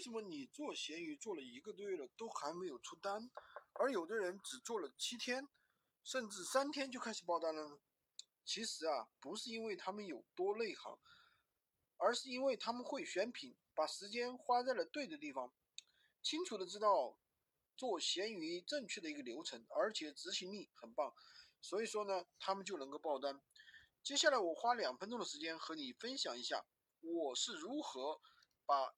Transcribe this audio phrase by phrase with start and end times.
[0.00, 3.30] 为什么你做闲鱼做了一个多月了都还没有出单，
[3.74, 5.46] 而有的人只做了七天，
[6.02, 7.78] 甚至三天就开始爆单了呢？
[8.42, 10.98] 其实啊，不是因为他们有多内行，
[11.98, 15.52] 而是因为他们会选品，把时间花在了对的地方，
[16.22, 17.18] 清楚的知道
[17.76, 21.14] 做闲鱼正确的一个流程，而且执行力很棒，
[21.60, 23.38] 所以说呢，他们就能够爆单。
[24.02, 26.64] 接下来我花两分钟的时间和你分享一下，
[27.02, 28.18] 我是如何
[28.64, 28.94] 把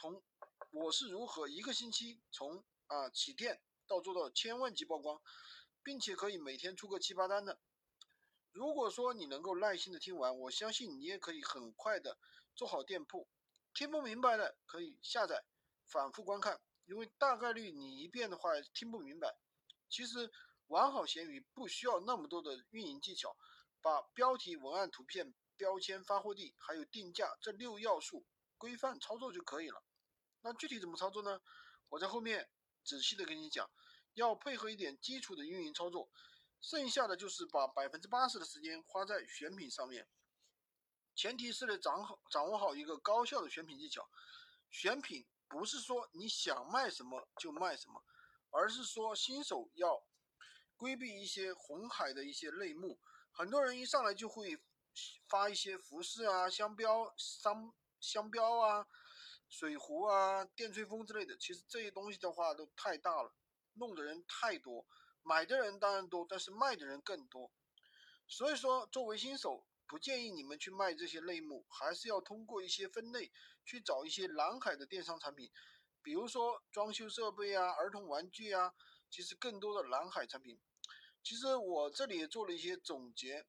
[0.00, 0.22] 从
[0.70, 5.20] 我是如何一个星期从啊起店到做到千万级曝光，
[5.82, 7.60] 并且可以每天出个七八单的。
[8.50, 12.16] 如果说你能够耐心的听完，我相信你也可以很快的
[12.54, 13.28] 做好店铺。
[13.74, 15.44] 听不明白的可以下载
[15.86, 19.36] 反复观看，因为大概率你一遍的话听不明白。
[19.90, 20.32] 其实
[20.68, 23.36] 玩好闲鱼不需要那么多的运营技巧。
[23.82, 28.26] 把标题、文案、图片、标签、发货地还有定价这六要素
[28.56, 29.82] 规范操作就可以了。
[30.42, 31.40] 那具体怎么操作呢？
[31.88, 32.48] 我在后面
[32.84, 33.70] 仔细的跟你讲。
[34.14, 36.10] 要配合一点基础的运营操作，
[36.60, 40.08] 剩下的就是把百分之八十的时间花在选品上面。
[41.14, 44.10] 前提是得掌好掌握好一个高效的选品技巧。
[44.68, 48.02] 选品不是说你想卖什么就卖什么，
[48.50, 50.04] 而是说新手要
[50.76, 52.98] 规避一些红海的一些类目。
[53.30, 54.60] 很多人一上来就会
[55.28, 58.86] 发一些服饰啊、商标、商商标啊、
[59.50, 61.36] 水壶啊、电吹风之类的。
[61.36, 63.34] 其实这些东西的话都太大了，
[63.74, 64.86] 弄的人太多，
[65.22, 67.50] 买的人当然多，但是卖的人更多。
[68.28, 73.32] 所以说，作为新手，不建议你们去卖这些类目，还是要通过一些分类
[73.64, 75.50] 去找一些蓝海的电商产品，
[76.00, 78.72] 比如说装修设备啊、儿童玩具啊，
[79.10, 80.60] 其实更多的蓝海产品。
[81.22, 83.44] 其实我这里也做了一些总结，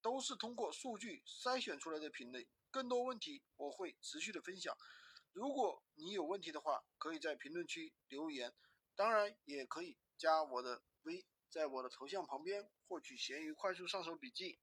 [0.00, 2.48] 都是通过数据筛选出来的品类。
[2.70, 4.76] 更多问题我会持续的分享。
[5.32, 8.54] 如果你有问题的话，可以在评论区留言，
[8.96, 14.58] 当然也可以加我的微，在我的头像旁边获取闲鱼快速上手笔记。